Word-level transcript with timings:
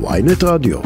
ויינט 0.00 0.44
רדיו. 0.44 0.78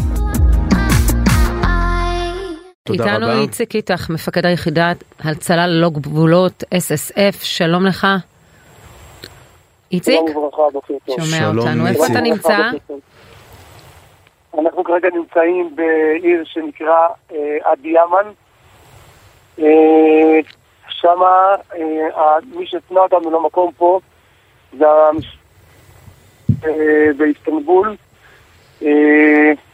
איתנו 2.92 3.26
רבה. 3.26 3.40
איציק 3.40 3.74
איתך, 3.74 4.10
מפקד 4.10 4.46
היחידת 4.46 5.04
הצלה 5.20 5.66
ללא 5.66 5.90
גבולות, 5.90 6.64
SSF, 6.74 7.44
שלום 7.44 7.86
לך. 7.86 8.06
איציק? 9.92 10.20
שומע 11.06 11.48
אותנו, 11.48 11.86
איפה. 11.86 12.06
אתה 12.06 12.20
נמצא? 12.20 12.56
אנחנו 14.58 14.84
כרגע 14.84 15.08
נמצאים 15.14 15.76
בעיר 15.76 16.44
שנקרא 16.44 17.08
אה, 17.32 17.56
עדי 17.64 17.88
ימן. 17.88 18.32
אה, 19.58 20.40
שמה, 20.88 21.54
אה, 21.74 22.36
מי 22.56 22.66
שהפנה 22.66 23.00
אותנו 23.00 23.30
למקום 23.30 23.72
פה 23.76 24.00
זה 24.78 24.86
באיסטנבול. 27.16 27.96
אה, 28.82 28.88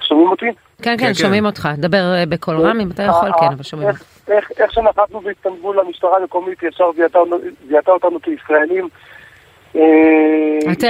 שומעים 0.00 0.28
אותי? 0.30 0.47
כן, 0.83 0.97
כן. 0.98 1.06
כן, 1.06 1.15
שומעים 1.15 1.47
אותך. 1.47 1.69
דבר 1.78 2.15
אה, 2.15 2.27
בקול 2.28 2.56
רם 2.60 2.80
אם 2.80 2.91
אתה 2.91 3.02
יכול, 3.02 3.28
אה, 3.28 3.38
כן, 3.38 3.47
אה, 3.47 3.52
אבל 3.52 3.62
שומעים 3.62 3.88
אותך. 3.88 4.02
איך- 4.28 4.73
שנחתנו 4.73 5.20
באיסטנבול, 5.20 5.80
המשטרה 5.80 6.16
המקומית 6.16 6.62
ישר 6.62 6.91
זיהתה 7.69 7.91
אותנו- 7.91 8.20
כישראלים. 8.23 8.88
אתם, 10.73 10.88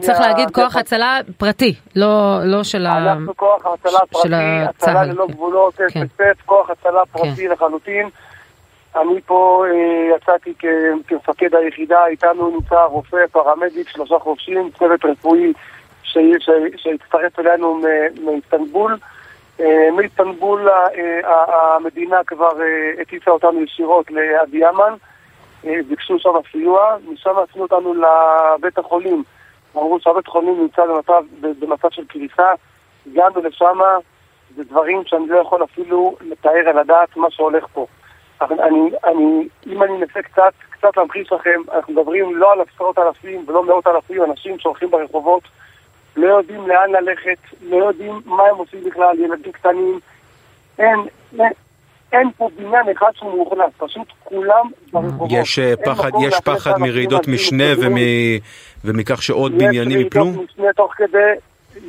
צריך 0.00 0.20
להגיד, 0.20 0.50
כוח 0.50 0.76
הצלה 0.76 1.18
פרטי, 1.38 1.74
לא 1.96 2.38
לא 2.44 2.62
של 2.64 2.86
ה... 2.86 2.98
אנחנו 2.98 3.36
כוח 3.36 3.66
הצלה 3.66 3.90
של 3.98 4.06
פרטי, 4.12 4.26
הצלה 4.28 4.64
הצה"ל, 4.68 5.06
ללא 5.10 5.24
כן. 5.28 5.32
גבולות, 5.32 5.74
כן. 5.74 6.02
אפס 6.02 6.40
כוח 6.46 6.70
הצלה 6.70 7.00
פרטי 7.12 7.48
לחלוטין. 7.48 8.08
אני 8.96 9.20
פה 9.26 9.64
יצאתי 10.16 10.52
כמפקד 11.06 11.54
היחידה, 11.54 12.06
איתנו 12.06 12.50
נמצא 12.50 12.76
רופא, 12.84 13.16
פרמדיק, 13.32 13.88
שלושה 13.88 14.18
חובשים, 14.18 14.70
צוות 14.78 15.04
רפואי 15.04 15.52
שהצטרף 16.76 17.38
אלינו 17.38 17.80
מאיסטנבול. 18.24 18.96
אה, 19.60 19.90
מאיסטנבול 19.96 20.68
אה, 20.68 21.20
המדינה 21.76 22.24
כבר 22.26 22.62
אה, 22.62 23.02
הטיסה 23.02 23.30
אותנו 23.30 23.62
ישירות 23.62 24.06
אה, 25.66 25.76
ביקשו 25.88 26.18
שם 26.18 26.30
סיוע, 26.52 26.96
משם 27.08 27.30
עשינו 27.38 27.64
אותנו 27.64 27.94
לבית 27.94 28.78
החולים. 28.78 29.22
אמרו 29.76 30.00
שהבית 30.00 30.26
חולים 30.26 30.60
נמצא 30.60 30.82
במצב, 30.86 31.24
במצב 31.40 31.90
של 31.90 32.04
קריסה, 32.06 32.52
הגענו 33.06 33.40
לשם, 33.42 33.78
זה 34.56 34.64
דברים 34.64 35.02
שאני 35.06 35.26
לא 35.28 35.38
יכול 35.38 35.64
אפילו 35.64 36.16
לתאר 36.20 36.68
על 36.68 36.78
הדעת 36.78 37.16
מה 37.16 37.30
שהולך 37.30 37.66
פה. 37.72 37.86
אבל 38.40 38.60
אני, 38.60 38.90
אני, 39.04 39.48
אם 39.66 39.82
אני 39.82 39.92
אנסה 39.92 40.22
קצת, 40.22 40.52
קצת 40.70 40.96
להמחיש 40.96 41.32
לכם, 41.32 41.60
אנחנו 41.74 41.92
מדברים 41.92 42.36
לא 42.36 42.52
על 42.52 42.58
עשרות 42.60 42.98
אלפים 42.98 43.44
ולא 43.46 43.64
מאות 43.64 43.86
אלפים, 43.86 44.22
אנשים 44.22 44.58
שהולכים 44.58 44.90
ברחובות, 44.90 45.42
לא 46.16 46.26
יודעים 46.26 46.68
לאן 46.68 46.90
ללכת, 46.90 47.38
לא 47.62 47.76
יודעים 47.76 48.20
מה 48.24 48.42
הם 48.42 48.56
עושים 48.56 48.84
בכלל, 48.84 49.18
ילדים 49.18 49.52
קטנים, 49.52 50.00
אין, 50.78 50.98
אין, 51.38 51.52
אין 52.12 52.30
פה 52.36 52.48
בניין 52.56 52.88
אחד 52.96 53.10
שהוא 53.14 53.34
מאוכלס, 53.36 53.72
פשוט 53.76 54.08
כולם 54.24 54.70
ברחובות. 54.92 55.28
יש 55.32 55.58
אה, 55.58 55.74
פחד, 55.84 56.10
יש 56.22 56.34
פחד 56.44 56.78
מרעידות 56.78 57.28
משנה. 57.28 57.64
ומ- 57.78 58.38
ומכך 58.84 59.22
שעוד 59.22 59.52
יש 59.52 59.58
בניינים 59.58 59.98
רעידות 59.98 60.06
יפלו? 60.12 60.24
משנה 60.24 60.72
תוך 60.72 60.94
כדי, 60.96 61.32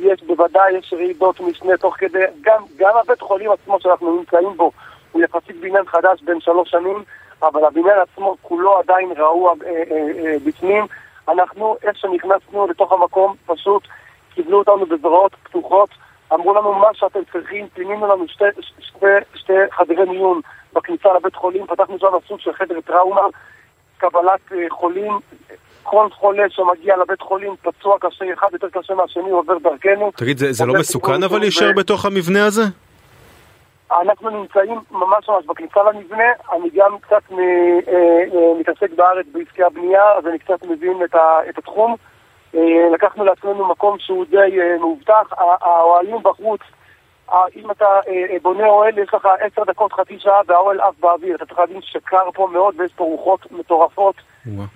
יש 0.00 0.22
בוודאי, 0.22 0.72
יש 0.78 0.92
רעידות 0.96 1.40
משנה 1.40 1.76
תוך 1.76 1.96
כדי, 1.98 2.18
גם, 2.40 2.62
גם 2.76 2.92
הבית 3.04 3.20
חולים 3.20 3.50
עצמו 3.50 3.80
שאנחנו 3.80 4.16
נמצאים 4.16 4.56
בו, 4.56 4.70
הוא 5.12 5.22
יחסית 5.22 5.60
בניין 5.60 5.86
חדש 5.86 6.22
בין 6.22 6.40
שלוש 6.40 6.70
שנים, 6.70 7.02
אבל 7.42 7.64
הבניין 7.64 7.98
עצמו 7.98 8.36
כולו 8.42 8.78
עדיין 8.78 9.12
רעוע 9.16 9.54
אה, 9.66 9.70
אה, 9.70 9.82
אה, 10.24 10.34
בפנים. 10.46 10.86
אנחנו, 11.28 11.76
איך 11.82 11.96
שנכנסנו 11.96 12.66
לתוך 12.66 12.92
המקום, 12.92 13.34
פשוט 13.46 13.82
קיבלו 14.36 14.58
אותנו 14.58 14.86
בזרועות 14.86 15.32
פתוחות, 15.42 15.88
אמרו 16.32 16.54
לנו 16.54 16.72
מה 16.74 16.88
שאתם 16.94 17.20
צריכים, 17.32 17.68
פינינו 17.74 18.06
לנו 18.06 18.28
שתי, 18.28 18.44
שתי, 18.80 19.06
שתי 19.34 19.52
חדרי 19.72 20.04
מיון 20.08 20.40
בכניסה 20.72 21.08
לבית 21.16 21.34
חולים, 21.34 21.66
פתחנו 21.66 21.98
שם 21.98 22.06
סוג 22.28 22.40
של 22.40 22.52
חדר 22.52 22.80
טראומה, 22.80 23.20
קבלת 23.98 24.40
אה, 24.52 24.58
חולים, 24.70 25.12
כל 25.82 26.08
חולה 26.12 26.42
שמגיע 26.50 26.96
לבית 26.96 27.20
חולים 27.20 27.54
פצוע 27.62 27.96
קשה, 28.00 28.24
אחד 28.34 28.48
יותר 28.52 28.68
קשה 28.72 28.94
מהשני, 28.94 29.30
עובר 29.30 29.58
דרכנו. 29.58 30.10
תגיד, 30.16 30.38
זה- 30.38 30.52
זה 30.52 30.66
לא 30.66 30.74
מסוכן 30.74 31.22
אבל 31.22 31.36
ו- 31.36 31.38
להישאר 31.40 31.72
בתוך 31.76 32.04
המבנה 32.04 32.46
הזה? 32.46 32.62
אנחנו 34.02 34.30
נמצאים 34.30 34.80
ממש 34.90 35.28
ממש 35.28 35.44
בכניסה 35.46 35.80
למבנה, 35.82 36.24
אני 36.52 36.70
גם 36.74 36.98
קצת 37.00 37.22
אה, 37.32 37.36
אה, 37.88 38.60
מתעסק 38.60 38.90
בארץ 38.96 39.26
בעסקי 39.32 39.62
הבנייה, 39.62 40.12
אז 40.18 40.26
אני 40.26 40.38
קצת 40.38 40.62
מבין 40.64 41.04
את, 41.04 41.14
ה, 41.14 41.38
את 41.48 41.58
התחום. 41.58 41.96
אה, 42.56 42.62
לקחנו 42.94 43.24
לעצמנו 43.24 43.68
מקום 43.68 43.96
שהוא 43.98 44.24
די 44.30 44.36
אה, 44.60 44.76
מאובטח, 44.80 45.32
האוהלים 45.60 46.16
בחוץ, 46.22 46.60
אם 47.56 47.70
אתה 47.70 47.84
אה, 48.08 48.36
בונה 48.42 48.66
אוהל, 48.66 48.98
יש 48.98 49.08
לך 49.14 49.28
עשר 49.40 49.64
דקות, 49.64 49.92
חצי 49.92 50.18
שעה, 50.18 50.40
והאוהל 50.46 50.80
עף 50.80 50.94
באוויר. 51.00 51.36
אתה 51.36 51.46
צריך 51.46 51.58
להבין 51.58 51.80
שקר 51.82 52.30
פה 52.34 52.48
מאוד 52.52 52.74
ויש 52.80 52.92
פה 52.96 53.04
רוחות 53.04 53.52
מטורפות. 53.52 54.14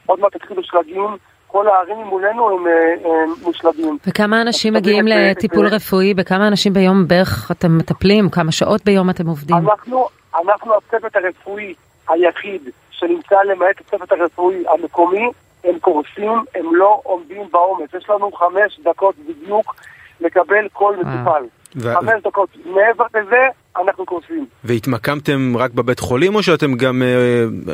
עוד 0.06 0.20
מעט 0.20 0.36
התחילו 0.36 0.62
שלגים, 0.64 1.16
כל 1.46 1.68
הערים 1.68 1.96
מולנו 2.06 2.50
הם, 2.50 2.66
הם 3.04 3.30
מושלגים. 3.42 3.98
וכמה 4.06 4.42
אנשים 4.42 4.74
מגיעים 4.74 5.06
לטיפול 5.06 5.66
את- 5.66 5.72
רפואי? 5.72 6.14
בכמה 6.14 6.48
אנשים 6.48 6.72
ביום 6.72 7.08
בערך 7.08 7.50
אתם 7.50 7.78
מטפלים? 7.78 8.28
כמה 8.30 8.52
שעות 8.52 8.84
ביום 8.84 9.10
אתם 9.10 9.26
עובדים? 9.26 9.56
אנחנו, 9.56 10.08
אנחנו 10.44 10.72
הצוות 10.74 11.16
הרפואי 11.16 11.74
היחיד 12.08 12.62
שנמצא 12.90 13.36
למעט 13.44 13.80
הצוות 13.80 14.12
הרפואי 14.12 14.64
המקומי, 14.68 15.28
הם 15.64 15.78
קורסים, 15.78 16.44
הם 16.54 16.74
לא 16.74 17.00
עומדים 17.04 17.42
בעומס. 17.52 17.94
יש 17.98 18.10
לנו 18.10 18.32
חמש 18.32 18.80
דקות 18.84 19.14
בדיוק 19.18 19.74
לקבל 20.20 20.68
כל 20.72 20.96
מטופל. 20.96 21.44
ו- 21.76 21.94
חמש 21.94 22.22
דקות. 22.24 22.48
מעבר 22.64 23.04
לזה, 23.14 23.48
אנחנו 23.76 24.06
קורסים. 24.06 24.46
והתמקמתם 24.64 25.56
רק 25.56 25.70
בבית 25.70 26.00
חולים 26.00 26.34
או 26.34 26.42
שאתם 26.42 26.74
גם 26.74 27.02
אה, 27.02 27.08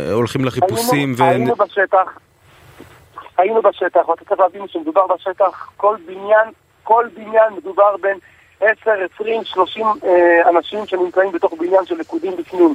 אה, 0.00 0.12
הולכים 0.12 0.44
לחיפושים? 0.44 1.08
היינו, 1.08 1.16
ו- 1.18 1.22
היינו 1.24 1.54
בשטח, 1.54 2.18
היינו 3.38 3.62
בשטח, 3.62 4.08
ואתה 4.08 4.24
צריך 4.24 4.40
להבין 4.40 4.68
שמדובר 4.68 5.06
בשטח, 5.06 5.70
כל 5.76 5.96
בניין, 6.06 6.48
כל 6.82 7.06
בניין 7.16 7.52
מדובר 7.56 7.96
בין 8.00 8.18
10, 8.60 8.90
20, 9.14 9.44
30 9.44 9.86
אה, 10.04 10.48
אנשים 10.48 10.86
שנמצאים 10.86 11.32
בתוך 11.32 11.52
בניין 11.58 11.86
של 11.86 11.94
לכודים 11.98 12.36
בפנים. 12.36 12.74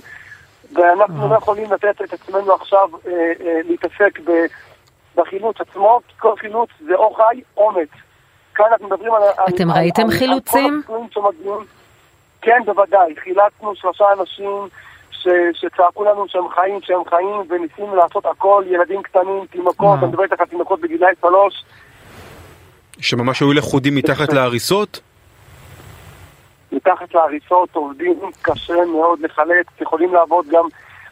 ואנחנו 0.74 1.30
לא 1.30 1.36
יכולים 1.36 1.72
לתת 1.72 2.02
את 2.02 2.14
עצמנו 2.14 2.54
עכשיו 2.54 2.90
אה, 3.08 3.12
אה, 3.46 3.60
להתעסק 3.70 4.20
ב- 4.26 4.46
בחילוץ 5.16 5.56
עצמו, 5.62 6.00
כי 6.08 6.14
כל 6.20 6.34
חילוץ 6.40 6.70
זה 6.88 6.96
או 6.96 7.14
חי 7.14 7.42
או 7.58 7.72
מת. 7.72 7.88
כאן 8.56 8.66
אנחנו 8.72 8.88
מדברים 8.88 9.14
על... 9.14 9.24
על- 9.24 9.46
אתם 9.56 9.72
על- 9.72 9.78
ראיתם 9.78 10.02
על- 10.02 10.12
על 10.12 10.18
חילוצים? 10.18 10.82
שמגיעים. 11.12 11.60
כן, 12.42 12.60
בוודאי. 12.66 13.16
חילצנו 13.24 13.76
שלושה 13.76 14.06
אנשים 14.20 14.68
ש, 15.12 15.28
שצעקו 15.54 16.04
לנו 16.04 16.26
שהם 16.28 16.50
חיים, 16.56 16.80
שהם 16.82 17.02
חיים, 17.10 17.42
וניסינו 17.50 17.96
לעשות 17.96 18.26
הכל, 18.26 18.64
ילדים 18.68 19.02
קטנים, 19.04 19.46
תינוקות. 19.52 20.00
אני 20.00 20.08
מדבר 20.08 20.24
איתך 20.24 20.40
על 20.40 20.46
תינוקות 20.46 20.82
בגילאי 20.82 21.14
שלוש. 21.22 21.64
שממש 23.00 23.42
היו 23.42 23.54
לכודים 23.54 23.96
מתחת 23.96 24.34
להריסות? 24.34 25.00
מתחת 26.72 27.14
להריסות 27.14 27.76
עובדים 27.76 28.20
קשה 28.42 28.86
מאוד 28.86 29.20
לחלץ, 29.20 29.66
יכולים 29.82 30.14
לעבוד 30.14 30.46
גם, 30.52 30.66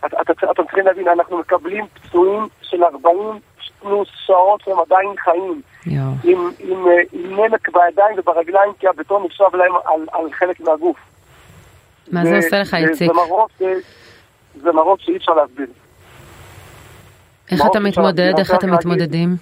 את- 0.05 0.13
את- 0.21 0.29
את- 0.31 0.43
אתם 0.51 0.63
צריכים 0.63 0.85
להבין, 0.85 1.07
אנחנו 1.07 1.37
מקבלים 1.37 1.85
פצועים 1.93 2.47
של 2.61 2.83
40 2.83 3.39
פלוס 3.79 4.07
שעות 4.25 4.61
שהם 4.61 4.79
עדיין 4.79 5.09
חיים, 5.17 5.61
יואו. 5.85 6.05
עם, 6.23 6.51
עם, 6.59 6.87
אה, 6.87 6.93
עם 7.11 7.39
נמק 7.39 7.69
בידיים 7.69 8.15
וברגליים, 8.17 8.71
כי 8.79 8.87
הבטון 8.87 9.25
נחשב 9.25 9.55
להם 9.55 9.71
על, 9.85 10.01
על 10.11 10.33
חלק 10.33 10.59
מהגוף. 10.59 10.97
מה 12.11 12.25
זה 12.25 12.35
עושה 12.35 12.59
לך, 12.59 12.73
איציק? 12.73 13.07
זה 13.07 13.13
מראות, 13.13 13.51
אה, 13.61 13.73
זה 14.55 14.71
מראות 14.71 15.01
שאי 15.01 15.17
אפשר 15.17 15.33
להסביר. 15.33 15.67
איך 17.51 17.61
אתה 17.71 17.79
מתמודד? 17.79 18.33
איך 18.39 18.53
אתם 18.53 18.71
מתמודדים? 18.73 19.35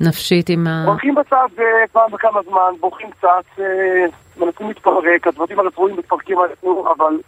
נפשית 0.00 0.48
עם 0.48 0.66
ה... 0.66 0.84
הולכים 0.86 1.14
בצד 1.14 1.48
אה, 1.58 1.64
פעם 1.92 2.10
בכמה 2.10 2.40
זמן, 2.42 2.72
בורחים 2.80 3.10
קצת, 3.10 3.62
מנסים 4.36 4.68
להתפרק, 4.68 5.26
הצוותים 5.26 5.58
הרפואיים 5.60 5.96
מתפרקים 5.96 6.38
עלינו, 6.38 6.92
אבל 6.96 7.18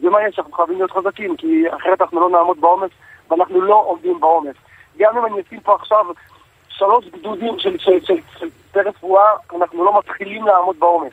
זה 0.00 0.10
מה 0.10 0.18
יש, 0.28 0.38
אנחנו 0.38 0.52
חייבים 0.52 0.76
להיות 0.76 0.90
חזקים, 0.90 1.36
כי 1.36 1.64
אחרת 1.76 2.00
אנחנו 2.02 2.20
לא 2.20 2.30
נעמוד 2.30 2.60
בעומס, 2.60 2.90
ואנחנו 3.30 3.60
לא 3.60 3.84
עומדים 3.86 4.20
בעומס. 4.20 4.56
גם 4.98 5.18
אם 5.18 5.26
אני 5.26 5.42
אשים 5.48 5.60
פה 5.60 5.74
עכשיו 5.74 6.04
שלוש 6.68 7.04
גדודים 7.08 7.58
של, 7.58 7.76
צוותי 7.78 8.80
רפואה, 8.88 9.30
אנחנו 9.56 9.84
לא 9.84 9.98
מתחילים 9.98 10.46
לעמוד 10.46 10.76
בעומס. 10.78 11.12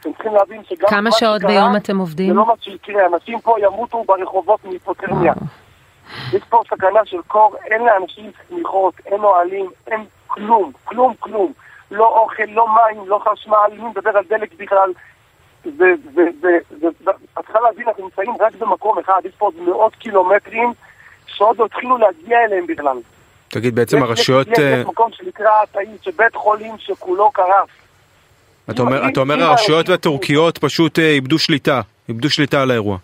אתם 0.00 0.12
צריכים 0.12 0.34
להבין 0.34 0.64
שגם 0.64 0.88
כמה 0.88 1.00
מה 1.00 1.12
שעות 1.12 1.40
שקרה, 1.40 1.50
ביום 1.50 1.76
אתם 1.76 1.92
זה 1.92 1.98
עובדים? 1.98 2.36
לא 2.36 2.46
מה 2.46 2.52
שיקרה, 2.60 3.06
אנשים 3.06 3.40
פה 3.40 3.56
ימותו 3.60 4.04
ברחובות 4.04 4.64
מהיפותרמיה. 4.64 5.32
יש 6.32 6.42
פה 6.48 6.62
סכנה 6.70 7.04
של 7.04 7.22
קור, 7.26 7.56
אין 7.64 7.84
לאנשים 7.84 8.30
צמיחות, 8.48 8.94
אין 9.06 9.20
אוהלים, 9.20 9.70
אין 9.86 10.04
כלום, 10.26 10.72
כלום, 10.84 11.14
כלום. 11.20 11.52
לא 11.90 12.06
אוכל, 12.06 12.42
לא 12.48 12.66
מים, 12.74 13.08
לא 13.08 13.18
חשמל, 13.18 13.70
מי 13.72 13.88
מדבר 13.88 14.16
על 14.16 14.24
דלק 14.28 14.54
בכלל. 14.56 14.92
זה, 15.64 15.70
זה, 16.14 16.24
זה, 16.40 16.58
זה, 16.80 16.88
זה, 17.04 17.10
את 17.10 17.44
צריכה 17.44 17.60
להבין, 17.60 17.88
אנחנו 17.88 18.04
נמצאים 18.04 18.34
רק 18.40 18.54
במקום 18.54 18.98
אחד, 18.98 19.20
יש 19.24 19.32
פה 19.38 19.44
עוד 19.44 19.54
מאות 19.60 19.94
קילומטרים 19.94 20.72
שעוד 21.26 21.58
לא 21.58 21.64
התחילו 21.64 21.98
להגיע 21.98 22.38
אליהם 22.44 22.66
בכלל. 22.66 22.98
תגיד, 23.54 23.74
בעצם 23.74 23.96
יש- 23.96 24.02
הרשויות... 24.02 24.48
יש, 24.48 24.58
אה, 24.58 24.64
יש 24.80 24.86
מקום 24.86 25.10
שנקרא 25.12 25.50
תאית, 25.72 26.02
שבית 26.02 26.34
חולים 26.34 26.74
שכולו 26.78 27.30
קרס. 27.30 27.68
אתה 28.70 28.82
אומר, 28.82 29.08
אתה 29.08 29.20
אומר 29.20 29.42
הרשויות 29.42 29.88
הטורקיות 29.88 30.58
פשוט 30.58 30.98
אה, 30.98 31.10
איבדו 31.10 31.38
שליטה, 31.38 31.80
איבדו 32.08 32.30
שליטה 32.30 32.62
על 32.62 32.70
האירוע. 32.70 32.98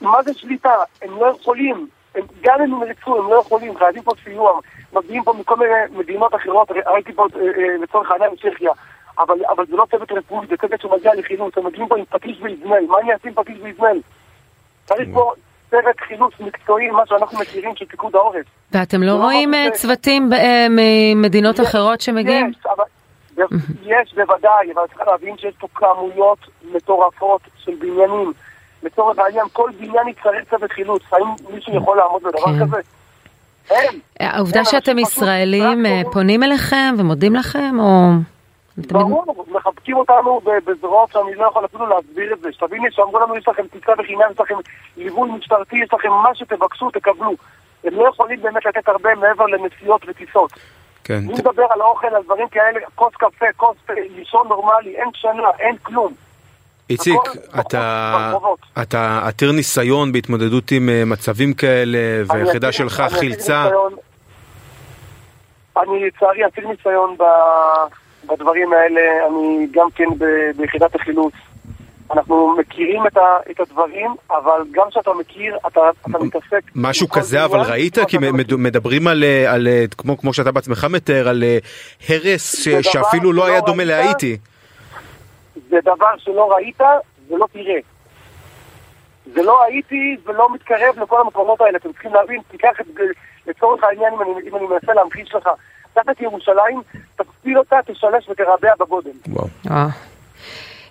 מה 0.00 0.22
זה 0.24 0.34
שליטה? 0.34 0.70
הם 1.02 1.20
לא 1.20 1.36
יכולים, 1.40 1.88
הם, 2.14 2.22
גם 2.42 2.54
אם 2.62 2.74
הם 2.74 2.82
ירצו, 2.88 3.18
הם 3.18 3.30
לא 3.30 3.40
יכולים, 3.40 3.78
חייבים 3.78 4.02
פה 4.02 4.12
סיוע, 4.24 4.60
מגיעים 4.92 5.22
פה 5.24 5.32
מכל 5.32 5.56
מיני 5.56 5.72
מדינות 5.90 6.34
אחרות, 6.34 6.70
ראיתי 6.86 7.12
פה 7.12 7.26
אה, 7.36 7.40
אה, 7.40 7.76
לצורך 7.82 8.10
העניין 8.10 8.30
צ'כיה, 8.36 8.70
אבל, 9.18 9.34
אבל 9.56 9.66
זה 9.66 9.76
לא 9.76 9.86
צוות 9.90 10.12
רפואי, 10.12 10.46
זה 10.46 10.56
צוות 10.56 10.80
שמגיע 10.80 11.14
לחילוץ, 11.14 11.58
הם 11.58 11.66
מגיעים 11.66 11.88
פה 11.88 11.96
עם 11.96 12.04
פטיש 12.04 12.38
ואיזמל, 12.42 12.80
מה 12.88 12.98
אני 13.02 13.12
אעשה 13.12 13.28
עם 13.28 13.34
פטיש 13.34 13.58
ואיזמל? 13.62 14.00
צריך 14.84 15.08
פה 15.12 15.32
צוות 15.70 16.00
חילוץ 16.08 16.32
מקצועי, 16.40 16.90
מה 16.90 17.02
שאנחנו 17.06 17.38
מכירים 17.38 17.76
של 17.76 17.84
פיקוד 17.84 18.14
העורף. 18.16 18.46
ואתם 18.72 19.02
לא 19.02 19.06
לא 19.06 19.22
רואים 19.22 19.54
אה, 19.54 19.68
צוותים 19.72 20.32
אה, 20.32 20.66
ממדינות 20.70 21.60
אחרות 21.60 22.00
שמגיעים? 22.00 22.50
יש, 22.50 22.66
אבל... 22.76 22.84
יש 23.82 24.14
בוודאי, 24.14 24.72
אבל 24.74 24.82
צריך 24.86 25.08
להבין 25.08 25.38
שיש 25.38 25.54
פה 25.58 25.68
כמויות 25.74 26.38
מטורפות 26.72 27.40
של 27.64 27.72
בניינים. 27.80 28.32
לצורך 28.82 29.18
העניין, 29.18 29.44
כל 29.52 29.70
בניין 29.80 30.08
יצטרך 30.08 30.50
צוות 30.50 30.72
חילוץ. 30.72 31.02
האם 31.12 31.54
מישהו 31.54 31.76
יכול 31.76 31.96
לעמוד 31.96 32.22
בדבר 32.22 32.58
כן. 32.58 32.66
כזה? 32.66 32.76
אין. 33.70 34.00
העובדה 34.20 34.64
שאתם 34.64 34.98
ישראלים 34.98 35.86
אה, 35.86 36.02
פונים 36.12 36.42
אליכם 36.42 36.94
ומודים 36.98 37.34
לכם, 37.34 37.76
או... 37.80 38.10
ברור, 38.78 39.46
מחבקים 39.48 39.96
אותנו 39.96 40.40
בזרועות 40.66 41.12
שאני 41.12 41.34
לא 41.34 41.46
יכול 41.46 41.64
אפילו 41.64 41.86
להסביר 41.86 42.32
את 42.32 42.40
זה. 42.40 42.52
שתביני 42.52 42.88
שאמרו 42.90 43.18
לנו, 43.20 43.36
יש 43.36 43.48
לכם 43.48 43.62
טיסה 43.66 43.92
בחינם, 43.98 44.20
יש 44.32 44.40
לכם 44.40 44.54
ליווי 44.96 45.30
משטרתי, 45.30 45.76
יש 45.76 45.88
לכם 45.94 46.08
מה 46.10 46.34
שתבקשו, 46.34 46.90
תקבלו. 46.90 47.32
הם 47.84 47.94
לא 47.94 48.08
יכולים 48.08 48.42
באמת 48.42 48.66
לתת 48.66 48.88
הרבה 48.88 49.14
מעבר 49.14 49.46
לנסיעות 49.46 50.02
וטיסות. 50.08 50.52
כן. 51.04 51.20
ת- 51.28 51.38
מדבר 51.38 51.66
על 51.70 51.82
אוכל, 51.82 52.06
על 52.06 52.22
דברים 52.22 52.48
כאלה, 52.48 52.80
כוס 52.94 53.14
קפה, 53.14 53.46
כוס 53.56 53.76
לישון 54.16 54.48
נורמלי, 54.48 54.96
אין 54.96 55.08
שנה, 55.14 55.48
אין 55.58 55.76
כלום. 55.82 56.12
איציק, 56.90 57.20
אתה, 58.80 59.20
עתיר 59.28 59.52
ניסיון 59.52 60.12
בהתמודדות 60.12 60.70
עם 60.70 60.88
אה, 60.88 61.02
מצבים 61.06 61.54
כאלה, 61.54 61.98
אני 62.30 62.40
והיחידה 62.42 62.72
שלך 62.72 63.00
אני 63.00 63.08
חילצה. 63.20 63.68
אני 65.82 66.06
לצערי 66.06 66.44
עתיר 66.44 66.68
ניסיון 66.68 67.16
ב- 67.18 68.05
בדברים 68.28 68.72
האלה, 68.72 69.00
אני 69.26 69.66
גם 69.70 69.88
כן 69.94 70.04
ב- 70.18 70.50
ביחידת 70.56 70.94
החילוץ. 70.94 71.34
אנחנו 72.12 72.56
מכירים 72.58 73.06
את, 73.06 73.16
ה, 73.16 73.36
את 73.50 73.60
הדברים, 73.60 74.14
אבל 74.30 74.62
גם 74.70 74.86
כשאתה 74.90 75.10
מכיר, 75.20 75.56
אתה, 75.66 75.80
אתה 76.10 76.18
מתעסק... 76.18 76.60
משהו 76.74 77.08
כזה 77.08 77.44
אבל 77.44 77.60
ראית? 77.60 77.98
כי 78.08 78.18
מד-. 78.18 78.54
מדברים 78.54 79.08
על, 79.08 79.24
על 79.48 79.68
כמו, 79.98 80.18
כמו 80.18 80.32
שאתה 80.32 80.52
בעצמך 80.52 80.86
מתאר, 80.90 81.28
על 81.28 81.42
אה, 81.44 81.58
הרס 82.08 82.56
ש- 82.64 82.68
שאפילו 82.92 83.32
לא 83.32 83.46
היה 83.46 83.60
דומה? 83.60 83.84
להאיטי. 83.84 84.36
זה 85.70 85.76
דבר 85.82 86.16
שלא 86.18 86.52
ראית 86.52 86.80
ולא 87.30 87.46
תראה. 87.52 87.78
זה 89.34 89.42
לא 89.42 89.64
הייתי 89.64 90.16
ולא 90.26 90.54
מתקרב 90.54 90.98
לכל 91.02 91.20
המקומות 91.20 91.60
האלה, 91.60 91.78
אתם 91.78 91.92
צריכים 91.92 92.14
להבין, 92.14 92.40
תיקח 92.50 92.80
את 92.80 92.86
זה 92.94 93.02
לצורך 93.46 93.84
העניין, 93.84 94.12
אם 94.12 94.20
אני, 94.22 94.48
אם 94.50 94.56
אני 94.56 94.66
מנסה 94.66 94.94
להמחיש 94.94 95.34
לך, 95.34 95.48
קח 95.96 96.10
את 96.10 96.20
ירושלים, 96.20 96.80
תכפיל 97.16 97.58
אותה, 97.58 97.76
תשלש 97.86 98.28
ותרבע 98.28 98.68
בגודל. 98.80 99.10
וואו. 99.28 99.46
אה. 99.70 99.88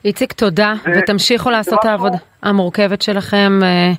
איציק, 0.05 0.33
תודה, 0.33 0.73
ותמשיכו 0.97 1.49
לעשות 1.49 1.79
את 1.79 1.85
העבודה 1.85 2.17
המורכבת 2.43 3.01
שלכם 3.01 3.59
אה, 3.63 3.91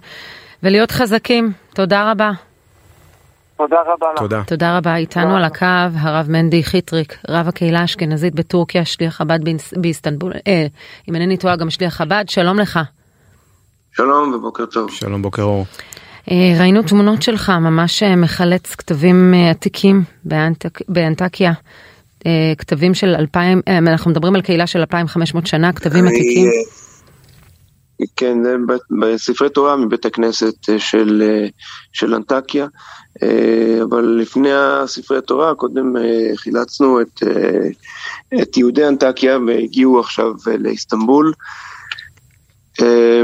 ולהיות 0.62 0.90
חזקים. 0.90 1.52
תודה 1.74 2.10
רבה. 2.10 2.30
תודה 3.56 3.76
רבה 3.86 4.06
לך. 4.12 4.18
תודה. 4.18 4.42
תודה 4.46 4.76
רבה. 4.78 4.96
איתנו 4.96 5.22
תודה. 5.24 5.36
על 5.36 5.44
הקו 5.44 5.66
הרב 6.00 6.26
מנדי 6.30 6.62
חיטריק, 6.64 7.16
רב 7.28 7.48
הקהילה 7.48 7.80
האשכנזית 7.80 8.34
בטורקיה, 8.34 8.84
שליח 8.84 9.14
חב"ד 9.16 9.44
באיס- 9.44 9.74
באיסטנבול, 9.76 10.32
אה, 10.46 10.66
אם 11.08 11.14
אינני 11.14 11.36
טועה 11.36 11.56
גם 11.56 11.70
שליח 11.70 11.94
חב"ד, 11.94 12.24
שלום 12.28 12.58
לך. 12.58 12.80
שלום 13.92 14.32
ובוקר 14.34 14.66
טוב. 14.66 14.90
שלום, 14.90 15.22
בוקר 15.22 15.42
אור. 15.42 15.64
אה, 16.30 16.56
ראינו 16.60 16.82
תמונות 16.82 17.22
שלך 17.22 17.50
ממש 17.50 18.02
אה, 18.02 18.16
מחלץ 18.16 18.74
כתבים 18.74 19.34
אה, 19.34 19.50
עתיקים 19.50 20.02
באנטק, 20.24 20.78
באנטקיה. 20.88 21.52
כתבים 22.58 22.94
של 22.94 23.14
2,000, 23.14 23.60
אה, 23.68 23.78
אנחנו 23.78 24.10
מדברים 24.10 24.34
על 24.34 24.42
קהילה 24.42 24.66
של 24.66 24.78
2,500 24.78 25.46
שנה, 25.46 25.72
כתבים 25.72 26.06
אני, 26.06 26.16
עתיקים. 26.16 26.46
כן, 28.16 28.38
בספרי 29.00 29.50
תורה 29.50 29.76
מבית 29.76 30.04
הכנסת 30.04 30.54
של, 30.78 31.22
של 31.92 32.14
אנטקיה, 32.14 32.66
אבל 33.82 34.04
לפני 34.20 34.52
הספרי 34.52 35.20
תורה, 35.22 35.54
קודם 35.54 35.92
חילצנו 36.36 37.00
את, 37.00 37.22
את 38.42 38.56
יהודי 38.56 38.88
אנטקיה 38.88 39.38
והגיעו 39.46 40.00
עכשיו 40.00 40.32
לאיסטנבול. 40.58 41.32
אה, 42.82 43.22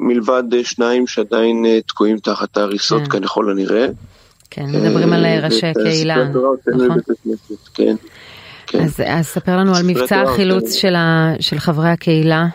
מלבד 0.00 0.42
אה, 0.54 0.64
שניים 0.64 1.06
שעדיין 1.06 1.66
אה, 1.66 1.80
תקועים 1.86 2.18
תחת 2.18 2.56
ההריסות 2.56 3.08
כן. 3.08 3.20
ככל 3.20 3.50
הנראה. 3.50 3.86
כן, 4.50 4.66
מדברים 4.66 5.12
על 5.12 5.24
אה, 5.24 5.40
ראשי 5.44 5.72
קהילה, 5.74 6.28
נכון? 6.28 6.98
כן. 7.74 7.94
כן. 8.66 8.84
אז, 8.84 9.00
אז 9.06 9.26
ספר 9.26 9.56
לנו 9.56 9.74
על 9.74 9.82
מבצע 9.86 10.22
החילוץ. 10.22 10.72
של, 10.72 10.94
ה, 10.94 11.32
של 11.40 11.58
חברי 11.58 11.88
הקהילה. 11.88 12.46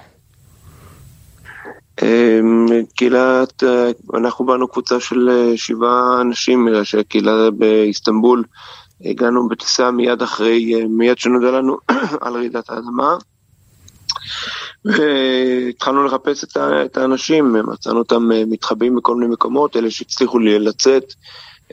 אמ, 2.01 2.65
קהילת, 2.95 3.63
אנחנו 4.13 4.45
באנו 4.45 4.67
קבוצה 4.67 4.99
של 4.99 5.29
שבעה 5.55 6.21
אנשים, 6.21 6.65
בגלל 6.65 6.83
שהקהילה 6.83 7.51
באיסטנבול, 7.51 8.43
הגענו 9.05 9.47
בטיסה 9.47 9.91
מיד 9.91 10.21
אחרי, 10.21 10.85
מיד 10.89 11.17
שנודע 11.17 11.51
לנו 11.51 11.77
על 12.21 12.33
רעידת 12.33 12.69
האדמה. 12.69 13.17
והתחלנו 14.85 16.03
לחפש 16.03 16.43
את 16.43 16.57
ה- 16.57 16.85
את 16.85 16.97
האנשים, 16.97 17.55
מצאנו 17.73 17.99
אותם 17.99 18.31
אה, 18.31 18.43
מתחבאים 18.47 18.95
בכל 18.95 19.15
מיני 19.15 19.33
מקומות, 19.33 19.77
אלה 19.77 19.91
שהצליחו 19.91 20.39
לי 20.39 20.59
לצאת, 20.59 21.13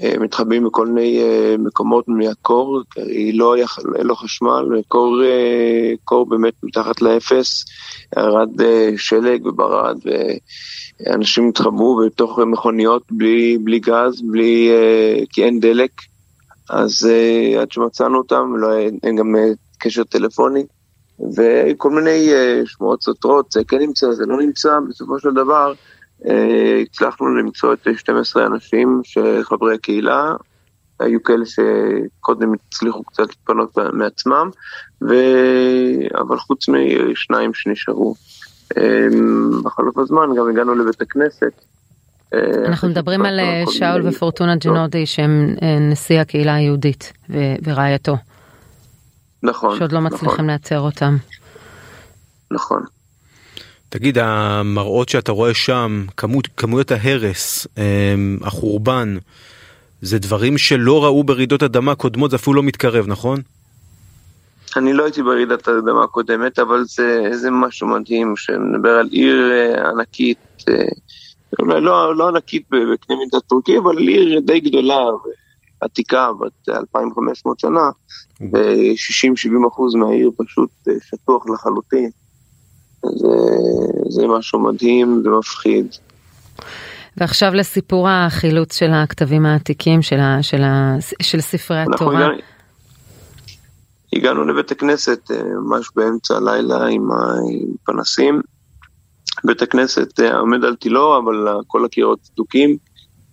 אה, 0.03 0.15
מתחבאים 0.21 0.65
בכל 0.65 0.87
מיני 0.87 1.23
אה, 1.23 1.55
מקומות 1.59 2.05
מהקור, 2.09 2.83
כי 2.91 3.33
לא 3.33 3.55
היה 3.55 3.67
לא 3.87 4.15
חשמל, 4.15 4.65
קור, 4.89 5.17
קור 6.05 6.27
באמת 6.27 6.55
מתחת 6.63 7.03
לאפס, 7.03 7.65
ירד 8.19 8.49
שלג 8.97 9.47
וברד, 9.47 9.97
ואנשים 11.07 11.49
התחבאו 11.49 12.07
בתוך 12.07 12.39
מכוניות 12.39 13.03
בלי, 13.11 13.59
בלי 13.59 13.79
גז, 13.79 14.23
בלי, 14.31 14.71
כי 15.33 15.45
אין 15.45 15.61
דלק, 15.61 15.91
אז 16.71 17.09
עד 17.61 17.73
שמצאנו 17.73 18.19
אותם, 18.19 18.57
לא, 18.57 18.69
אין 19.03 19.17
גם 19.17 19.35
קשר 19.79 20.05
טלפוני. 20.05 20.65
וכל 21.37 21.91
מיני 21.91 22.31
uh, 22.33 22.69
שמועות 22.69 23.03
סותרות, 23.03 23.53
זה 23.53 23.61
כן 23.69 23.79
נמצא, 23.79 24.13
זה 24.13 24.27
לא 24.27 24.39
נמצא, 24.41 24.79
בסופו 24.89 25.19
של 25.19 25.31
דבר 25.31 25.73
uh, 26.23 26.29
הצלחנו 26.83 27.37
למצוא 27.37 27.73
את 27.73 27.89
12 27.97 28.47
אנשים 28.47 29.01
שחברי 29.05 29.75
הקהילה, 29.75 30.35
היו 31.01 31.23
כאלה 31.23 31.45
שקודם 31.47 32.53
הצליחו 32.55 33.03
קצת 33.05 33.29
להתפנות 33.29 33.79
מעצמם, 33.93 34.51
ו... 35.03 35.15
אבל 36.15 36.39
חוץ 36.39 36.69
משניים 36.69 37.55
שנשארו. 37.55 38.15
Um, 38.75 39.65
בחלוף 39.65 39.99
הזמן 39.99 40.29
גם 40.37 40.51
הגענו 40.51 40.75
לבית 40.75 41.01
הכנסת. 41.01 41.53
אה, 42.35 42.67
אנחנו 42.67 42.89
מדברים 42.89 43.27
על 43.27 43.41
אה, 43.41 43.63
שאול 43.71 44.09
ופורטונה 44.09 44.57
ג'נודי 44.57 45.07
שהם 45.07 45.55
אה, 45.63 45.79
נשיא 45.81 46.21
הקהילה 46.21 46.55
היהודית 46.55 47.13
ורעייתו, 47.65 48.17
נכון, 49.43 49.79
שעוד 49.79 49.93
לא 49.93 50.01
נכון, 50.01 50.19
מצליחים 50.19 50.49
לאתר 50.49 50.81
אותם. 50.81 51.17
נכון. 52.51 52.83
תגיד, 53.89 54.19
המראות 54.19 55.09
שאתה 55.09 55.33
רואה 55.33 55.55
שם, 55.55 56.05
כמות, 56.17 56.49
כמויות 56.57 56.91
ההרס, 56.91 57.67
אמ, 57.79 58.39
החורבן, 58.43 59.17
זה 60.03 60.19
דברים 60.19 60.59
שלא 60.59 61.05
ראו 61.05 61.25
ברעידות 61.25 61.63
אדמה 61.63 61.95
קודמות, 61.95 62.31
זה 62.31 62.37
אפילו 62.37 62.55
לא 62.55 62.63
מתקרב, 62.63 63.05
נכון? 63.09 63.41
אני 64.77 64.93
לא 64.93 65.05
הייתי 65.05 65.23
ברעידת 65.23 65.69
האדמה 65.69 66.05
הקודמת, 66.05 66.59
אבל 66.59 66.85
זה, 66.85 67.29
זה 67.33 67.51
משהו 67.51 67.89
מדהים, 67.89 68.37
שמדבר 68.37 68.91
על 68.91 69.09
עיר 69.11 69.51
אה, 69.53 69.91
ענקית, 69.91 70.65
אה, 70.69 70.75
אולי 71.59 71.81
לא, 71.81 72.17
לא 72.17 72.29
ענקית 72.29 72.63
בקנה 72.71 73.17
מידה 73.17 73.41
טורקי, 73.41 73.79
אבל 73.79 73.99
עיר 73.99 74.41
די 74.41 74.61
גדולה 74.61 75.01
ועתיקה, 75.83 76.29
בת 76.41 76.69
2,500 76.69 77.61
שנה, 77.61 77.91
ו-60-70 78.41 79.69
אחוז 79.69 79.95
מהעיר 79.95 80.31
פשוט 80.37 80.71
אה, 80.89 80.95
שטוח 81.01 81.45
לחלוטין. 81.55 82.11
זה, 83.03 83.37
זה 84.09 84.27
משהו 84.27 84.61
מדהים 84.61 85.23
ומפחיד. 85.25 85.87
ועכשיו 87.17 87.55
לסיפור 87.55 88.09
החילוץ 88.09 88.77
של 88.77 88.91
הכתבים 88.91 89.47
העתיקים 89.47 90.03
של, 90.03 90.21
ה, 90.21 90.43
של, 90.43 90.63
ה, 90.63 90.97
של 91.23 91.41
ספרי 91.41 91.83
אנחנו 91.83 91.95
התורה. 91.95 92.27
הגענו, 92.27 92.43
הגענו 94.13 94.45
לבית 94.45 94.71
הכנסת 94.71 95.31
אה, 95.31 95.43
ממש 95.45 95.91
באמצע 95.97 96.37
הלילה 96.37 96.87
עם, 96.87 97.13
ה, 97.13 97.17
עם 97.51 97.69
פנסים. 97.85 98.41
בית 99.45 99.63
הכנסת 99.63 100.21
אה, 100.21 100.39
עומד 100.39 100.65
על 100.65 100.77
תילו, 100.77 101.19
אבל 101.19 101.49
אה, 101.49 101.55
כל 101.67 101.85
הקירות 101.85 102.29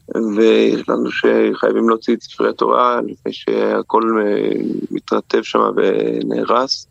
סדוקים, 0.09 0.37
והחלטנו 0.37 1.11
שחייבים 1.11 1.89
להוציא 1.89 2.15
את 2.15 2.21
ספרי 2.21 2.49
התורה 2.49 3.01
לפני 3.01 3.33
שהכל 3.33 4.21
אה, 4.25 4.51
מתרטב 4.91 5.41
שם 5.41 5.59
ונהרס. 5.75 6.87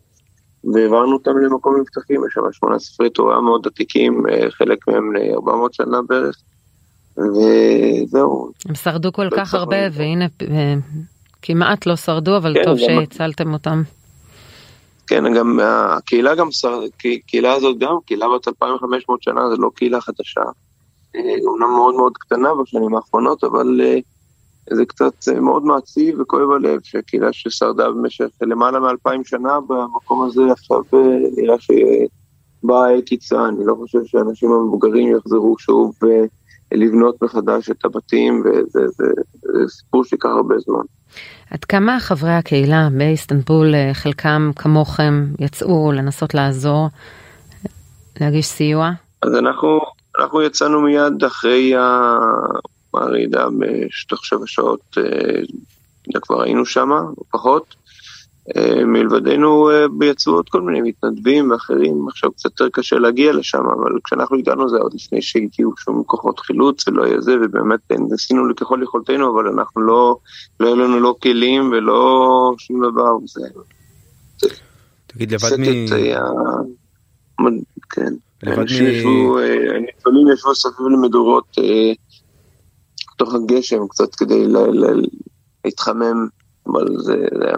והעברנו 0.73 1.13
אותם 1.13 1.37
למקום 1.37 1.79
מבטחים, 1.79 2.21
יש 2.27 2.33
שם 2.33 2.41
שמונה 2.51 2.79
ספרי 2.79 3.09
תורה 3.09 3.41
מאוד 3.41 3.67
עתיקים, 3.67 4.23
חלק 4.49 4.87
מהם 4.87 5.15
ל-400 5.15 5.51
שנה 5.71 6.01
בערך, 6.07 6.35
וזהו. 7.17 8.51
הם 8.69 8.75
שרדו 8.75 9.13
כל 9.13 9.27
כך 9.37 9.53
הרבה, 9.53 9.77
והנה 9.91 10.25
כמעט 11.41 11.85
לא 11.85 11.95
שרדו, 11.95 12.37
אבל 12.37 12.53
כן, 12.53 12.63
טוב 12.63 12.77
שהצלתם 12.77 13.53
אותם. 13.53 13.83
כן, 15.07 15.33
גם 15.33 15.59
הקהילה 15.63 16.35
גם, 16.35 16.47
הקהילה 17.25 17.53
הזאת 17.53 17.77
גם, 17.77 17.95
קהילה 18.05 18.25
בת 18.35 18.47
2,500 18.47 19.23
שנה, 19.23 19.49
זה 19.49 19.55
לא 19.57 19.69
קהילה 19.75 20.01
חדשה. 20.01 20.41
אומנם 21.45 21.69
מאוד 21.69 21.95
מאוד 21.95 22.17
קטנה 22.17 22.49
בשנים 22.55 22.95
האחרונות, 22.95 23.43
אבל 23.43 23.81
זה 24.73 24.85
קצת 24.85 25.13
מאוד 25.41 25.63
מעציב 25.63 26.19
וכואב 26.19 26.51
הלב 26.51 26.79
שהקהילה 26.83 27.33
ששרדה 27.33 27.91
במשך 27.91 28.27
למעלה 28.41 28.79
מאלפיים 28.79 29.25
שנה 29.25 29.59
במקום 29.67 30.23
הזה 30.25 30.41
עכשיו 30.51 30.81
נראה 31.37 31.55
שבאה 31.59 32.87
העת 32.87 33.03
קיצה, 33.05 33.47
אני 33.47 33.65
לא 33.65 33.75
חושב 33.75 33.99
שאנשים 34.05 34.51
המבוגרים 34.51 35.15
יחזרו 35.15 35.55
שוב 35.59 35.95
לבנות 36.71 37.21
מחדש 37.21 37.69
את 37.69 37.85
הבתים 37.85 38.43
וזה 38.45 38.87
זה, 38.87 39.03
זה 39.41 39.67
סיפור 39.67 40.03
שיקח 40.03 40.29
הרבה 40.29 40.55
זמן. 40.59 40.83
עד 41.51 41.65
כמה 41.65 41.99
חברי 41.99 42.31
הקהילה 42.31 42.87
באיסטנבול, 42.97 43.73
חלקם 43.93 44.51
כמוכם, 44.55 45.25
יצאו 45.39 45.91
לנסות 45.91 46.33
לעזור, 46.33 46.87
להגיש 48.21 48.45
סיוע? 48.45 48.91
אז 49.21 49.35
אנחנו, 49.35 49.79
אנחנו 50.19 50.41
יצאנו 50.41 50.81
מיד 50.81 51.23
אחרי 51.23 51.73
הרעידה 52.93 53.47
בתוך 53.49 54.25
שבע 54.25 54.47
שעות, 54.47 54.97
אה, 54.97 56.19
כבר 56.21 56.41
היינו 56.41 56.65
שם, 56.65 56.91
או 56.91 57.23
פחות. 57.31 57.75
אה, 58.55 58.85
מלבדנו 58.85 59.69
אה, 59.71 59.85
יצאו 60.05 60.33
עוד 60.33 60.49
כל 60.49 60.61
מיני 60.61 60.81
מתנדבים 60.81 61.51
ואחרים, 61.51 62.07
עכשיו 62.07 62.31
קצת 62.31 62.45
יותר 62.45 62.69
קשה 62.69 62.95
להגיע 62.95 63.33
לשם, 63.33 63.65
אבל 63.65 63.91
כשאנחנו 64.03 64.37
הגענו 64.37 64.69
זה 64.69 64.77
עוד 64.77 64.93
לפני 64.93 65.21
שהגיעו 65.21 65.73
שום 65.77 66.03
כוחות 66.05 66.39
חילוץ 66.39 66.87
ולא 66.87 67.05
היה 67.05 67.21
זה, 67.21 67.35
ובאמת 67.41 67.79
ניסינו 67.91 68.43
ככל 68.55 68.79
יכולתנו, 68.83 69.33
אבל 69.33 69.47
אנחנו 69.47 69.81
לא, 69.81 70.17
לא 70.59 70.67
היה 70.67 70.75
לנו 70.75 70.99
לא 70.99 71.15
כלים 71.23 71.71
ולא 71.71 72.53
שום 72.57 72.91
דבר. 72.91 73.13
זה, 73.25 74.47
תגיד, 75.07 75.33
לבד 75.33 75.59
מ... 75.59 75.93
היה... 75.93 76.23
כן. 77.89 78.13
אנשים 78.47 78.85
מ... 78.85 78.87
ישבו, 78.87 79.39
הניצולים 79.75 80.27
ישבו 80.33 80.55
סביב 80.55 80.87
למדורות 80.87 81.55
תוך 83.17 83.33
הגשם 83.35 83.87
קצת 83.89 84.15
כדי 84.15 84.45
להתחמם, 85.65 86.27
אבל 86.67 86.85
זה 86.97 87.13
היה... 87.41 87.55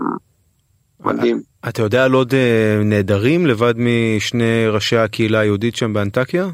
מדהים. 1.05 1.41
אתה 1.69 1.81
יודע 1.81 2.05
על 2.05 2.13
עוד 2.13 2.33
אה, 2.33 2.81
נעדרים 2.83 3.47
לבד 3.47 3.73
משני 3.77 4.67
ראשי 4.67 4.95
הקהילה 4.95 5.39
היהודית 5.39 5.75
שם 5.75 5.93
באנטקיה? 5.93 6.49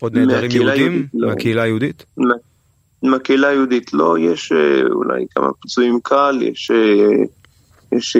עוד 0.00 0.18
נעדרים 0.18 0.50
יהודים 0.50 1.06
לא. 1.14 1.28
מהקהילה 1.28 1.62
היהודית? 1.62 2.04
מהקהילה 3.02 3.48
היהודית 3.48 3.92
לא, 3.92 4.16
יש 4.18 4.52
אה, 4.52 4.82
אולי 4.90 5.26
כמה 5.30 5.48
פצועים 5.60 6.00
קל, 6.02 6.38
יש, 6.42 6.70
אה, 6.70 7.24
יש 7.92 8.16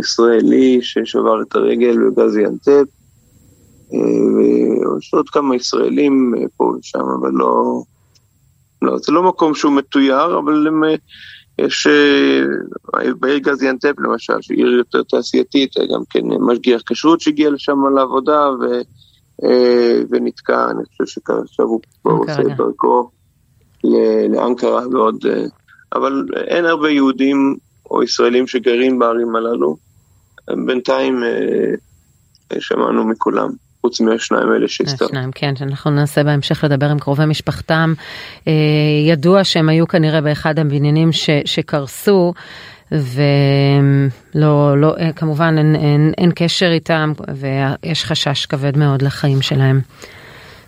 ישראלי 0.00 0.78
ששבר 0.82 1.42
את 1.42 1.56
הרגל 1.56 1.96
בגזי 1.98 2.46
אנטפ, 2.46 2.86
ויש 4.94 5.14
עוד 5.14 5.28
כמה 5.28 5.56
ישראלים 5.56 6.34
פה 6.56 6.64
ושם, 6.64 7.04
אבל 7.20 7.30
לא, 7.32 7.82
לא, 8.82 8.98
זה 8.98 9.12
לא 9.12 9.22
מקום 9.22 9.54
שהוא 9.54 9.72
מתויר, 9.72 10.38
אבל 10.38 10.66
הם... 10.66 10.82
יש 11.58 11.86
אה, 11.86 13.14
בעיר 13.14 13.38
גזיאנטפ 13.38 13.98
למשל, 13.98 14.32
שהיא 14.40 14.58
עיר 14.58 14.72
יותר 14.72 15.02
תעשייתית, 15.02 15.74
גם 15.94 16.02
כן 16.10 16.20
משגיח 16.40 16.82
כשרות 16.86 17.20
שהגיע 17.20 17.50
לשם 17.50 17.78
לעבודה 17.96 18.50
ו, 18.60 18.64
אה, 19.44 20.00
ונתקע, 20.10 20.70
אני 20.70 20.84
חושב 20.84 21.06
שעכשיו 21.06 21.66
הוא 21.66 21.80
כבר 22.02 22.12
עושה 22.12 22.40
את 22.40 22.56
דרכו 22.56 23.10
לאנקרה 24.30 24.88
ועוד, 24.88 25.26
אה, 25.26 25.44
אבל 25.92 26.24
אין 26.46 26.64
הרבה 26.64 26.90
יהודים 26.90 27.56
או 27.90 28.02
ישראלים 28.02 28.46
שגרים 28.46 28.98
בערים 28.98 29.36
הללו. 29.36 29.76
בינתיים 30.66 31.22
שמענו 32.58 33.04
מכולם. 33.04 33.48
חוץ 33.84 34.00
מהשניים 34.00 34.52
האלה 34.52 34.68
שהזכרת. 34.68 35.02
השניים, 35.10 35.30
כן, 35.34 35.56
שאנחנו 35.56 35.90
ננסה 35.90 36.22
בהמשך 36.22 36.64
לדבר 36.64 36.90
עם 36.90 36.98
קרובי 36.98 37.26
משפחתם. 37.26 37.94
אה, 38.48 38.52
ידוע 39.08 39.44
שהם 39.44 39.68
היו 39.68 39.88
כנראה 39.88 40.20
באחד 40.20 40.58
הבניינים 40.58 41.12
ש, 41.12 41.30
שקרסו. 41.44 42.34
ולא, 42.92 44.80
לא, 44.80 44.94
אה, 44.98 45.12
כמובן 45.12 45.54
אין, 45.58 45.74
אין, 45.74 46.12
אין 46.18 46.30
קשר 46.34 46.70
איתם 46.72 47.12
ויש 47.34 48.04
חשש 48.04 48.46
כבד 48.46 48.78
מאוד 48.78 49.02
לחיים 49.02 49.42
שלהם. 49.42 49.80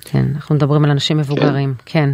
כן, 0.01 0.25
אנחנו 0.35 0.55
מדברים 0.55 0.85
על 0.85 0.91
אנשים 0.91 1.17
מבוגרים, 1.17 1.75
כן. 1.87 2.13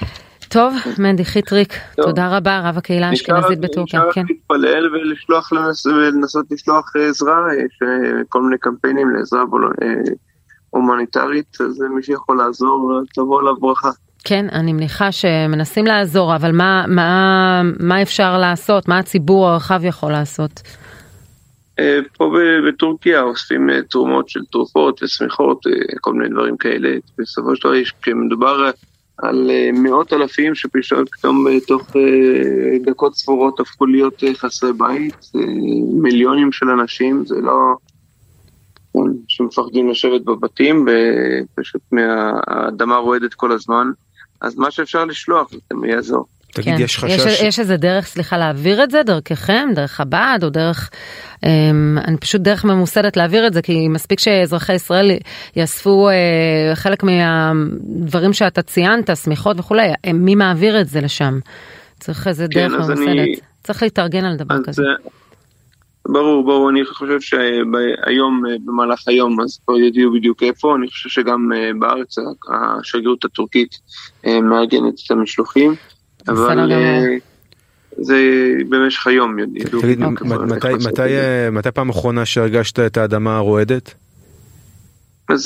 כן. 0.00 0.06
טוב, 0.48 0.74
מנדי 0.98 1.24
חיטריק, 1.24 1.72
טוב. 1.96 2.04
תודה 2.04 2.36
רבה, 2.36 2.60
רב 2.64 2.78
הקהילה 2.78 3.08
האשכנזית 3.08 3.60
בטורקיה. 3.60 4.00
נשאר 4.00 4.08
רק 4.08 4.30
להתפלל 4.30 4.94
ולשלוח, 4.94 5.52
ולנסות 5.86 6.46
לשלוח 6.50 6.92
עזרה, 6.96 7.38
יש 7.54 7.78
אה, 7.82 8.22
כל 8.28 8.42
מיני 8.42 8.58
קמפיינים 8.58 9.10
לעזרה 9.10 9.40
אה, 9.82 9.88
הומניטרית, 10.70 11.56
אז 11.60 11.80
מי 11.96 12.02
שיכול 12.02 12.38
לעזור, 12.38 13.00
תבוא 13.14 13.40
עליו 13.40 13.56
ברכה. 13.56 13.90
כן, 14.24 14.46
אני 14.52 14.72
מניחה 14.72 15.12
שמנסים 15.12 15.86
לעזור, 15.86 16.36
אבל 16.36 16.52
מה, 16.52 16.84
מה, 16.88 17.62
מה 17.80 18.02
אפשר 18.02 18.38
לעשות? 18.38 18.88
מה 18.88 18.98
הציבור 18.98 19.48
הרחב 19.48 19.84
יכול 19.84 20.12
לעשות? 20.12 20.62
אה, 21.78 21.98
פה 22.16 22.32
בטורקיה 22.68 23.22
אוספים 23.22 23.70
תרומות 23.90 24.28
של 24.28 24.40
תרופות 24.52 25.02
ושמיכות, 25.02 25.60
כל 26.00 26.12
מיני 26.12 26.34
דברים 26.34 26.56
כאלה. 26.56 26.88
בסופו 27.18 27.56
של 27.56 27.68
דבר, 27.68 27.78
כשמדובר 28.02 28.70
על 29.18 29.50
אה, 29.50 29.70
מאות 29.72 30.12
אלפים 30.12 30.54
שפתאום 30.54 31.48
אה, 31.48 31.60
תוך 31.60 31.96
אה, 31.96 32.78
דקות 32.82 33.14
ספורות 33.14 33.60
הפכו 33.60 33.86
להיות 33.86 34.24
חסרי 34.34 34.72
בית, 34.72 35.30
מיליונים 36.02 36.52
של 36.52 36.70
אנשים, 36.70 37.24
זה 37.26 37.40
לא... 37.40 37.74
כן, 38.92 39.12
שמפחדים 39.28 39.90
לשבת 39.90 40.22
בבתים 40.22 40.86
ופשוט 40.86 41.82
מהאדמה 41.92 42.96
רועדת 42.96 43.34
כל 43.34 43.52
הזמן, 43.52 43.90
אז 44.40 44.56
מה 44.56 44.70
שאפשר 44.70 45.04
לשלוח 45.04 45.50
זה 45.50 45.58
יעזור. 45.86 46.26
תגיד, 46.56 46.76
כן. 46.76 46.82
יש 46.82 46.98
חשש... 46.98 47.26
יש, 47.26 47.42
יש 47.42 47.58
איזה 47.58 47.76
דרך, 47.76 48.06
סליחה, 48.06 48.38
להעביר 48.38 48.84
את 48.84 48.90
זה 48.90 49.02
דרככם, 49.02 49.68
דרך 49.74 49.92
חב"ד, 49.92 50.38
או 50.42 50.50
דרך... 50.50 50.90
אמ, 51.44 51.98
אני 52.04 52.16
פשוט 52.16 52.40
דרך 52.40 52.64
ממוסדת 52.64 53.16
להעביר 53.16 53.46
את 53.46 53.52
זה, 53.52 53.62
כי 53.62 53.88
מספיק 53.88 54.20
שאזרחי 54.20 54.74
ישראל 54.74 55.10
יאספו 55.56 56.08
אה, 56.08 56.74
חלק 56.74 57.02
מהדברים 57.02 58.32
שאתה 58.32 58.62
ציינת, 58.62 59.16
שמיכות 59.16 59.58
וכולי, 59.58 59.88
מי 60.14 60.34
מעביר 60.34 60.80
את 60.80 60.88
זה 60.88 61.00
לשם? 61.00 61.38
צריך 62.00 62.28
איזה 62.28 62.46
כן, 62.50 62.60
דרך 62.60 62.72
ממוסדת. 62.72 63.08
אני... 63.08 63.34
צריך 63.64 63.82
להתארגן 63.82 64.24
על 64.24 64.36
דבר 64.36 64.62
כזה. 64.64 64.82
ברור, 66.08 66.44
ברור, 66.44 66.70
אני 66.70 66.84
חושב 66.84 67.20
שהיום, 67.20 68.42
במהלך 68.64 69.08
היום, 69.08 69.40
אז 69.40 69.60
כבר 69.64 69.78
ידעו 69.78 70.12
בדיוק 70.12 70.42
איפה, 70.42 70.76
אני 70.76 70.88
חושב 70.88 71.08
שגם 71.08 71.52
אה, 71.52 71.70
בארץ 71.78 72.16
השגרירות 72.80 73.24
הטורקית 73.24 73.78
אה, 74.26 74.40
מארגנת 74.40 74.94
את 75.06 75.10
המשלוחים. 75.10 75.74
אבל 76.28 76.72
אה, 76.72 77.02
זה 77.98 78.16
במשך 78.68 79.06
היום 79.06 79.38
ידעו. 79.38 79.80
תגיד, 79.80 79.98
מתי 81.52 81.70
פעם 81.74 81.88
אחרונה 81.88 82.26
שהרגשת 82.26 82.78
את 82.78 82.96
האדמה 82.96 83.36
הרועדת? 83.36 83.94
אז 85.28 85.40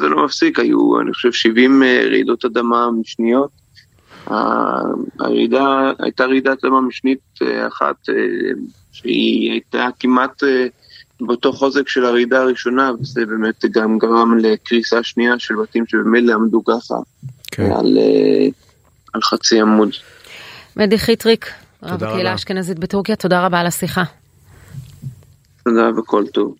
זה 0.00 0.08
לא 0.08 0.24
מפסיק, 0.24 0.58
היו 0.58 1.00
אני 1.00 1.12
חושב 1.12 1.32
70 1.32 1.82
אה, 1.82 2.02
רעידות 2.10 2.44
אדמה 2.44 2.88
משניות. 3.00 3.50
הרעידה, 5.20 5.92
הייתה 5.98 6.24
רעידת 6.24 6.64
אדמה 6.64 6.80
משנית 6.80 7.18
אה, 7.42 7.66
אחת 7.66 7.96
שהיא 8.92 9.50
הייתה 9.50 9.88
כמעט 10.00 10.42
באותו 11.20 11.52
חוזק 11.52 11.88
של 11.88 12.04
הרעידה 12.04 12.42
הראשונה, 12.42 12.92
וזה 13.00 13.26
באמת 13.26 13.64
גם 13.70 13.98
גרם 13.98 14.38
לקריסה 14.38 15.02
שנייה 15.02 15.38
של 15.38 15.54
בתים 15.62 15.86
שבמילא 15.86 16.34
עמדו 16.34 16.64
ככה 16.64 16.94
כן. 17.50 17.72
על, 17.72 17.98
על 19.12 19.22
חצי 19.22 19.60
עמוד. 19.60 19.90
מדי 20.76 20.98
חיטריק, 20.98 21.52
רב 21.82 22.04
הקהילה 22.04 22.32
האשכנזית 22.32 22.78
בטורקיה, 22.78 23.16
תודה 23.16 23.46
רבה 23.46 23.60
על 23.60 23.66
השיחה. 23.66 24.02
תודה 25.64 26.00
וכל 26.00 26.24
טוב. 26.26 26.54